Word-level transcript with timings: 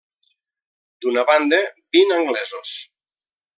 D'una 1.05 1.25
banda, 1.33 1.61
vint 1.99 2.17
anglesos. 2.19 2.75